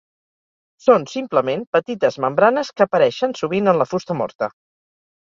[0.85, 4.49] Són simplement petites membranes que apareixen sovint en la fusta morta.